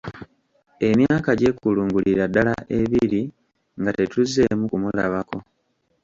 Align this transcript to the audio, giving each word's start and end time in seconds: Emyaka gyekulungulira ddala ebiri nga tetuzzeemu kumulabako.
Emyaka 0.89 1.29
gyekulungulira 1.39 2.23
ddala 2.27 2.53
ebiri 2.79 3.21
nga 3.79 3.91
tetuzzeemu 3.97 4.65
kumulabako. 4.71 5.37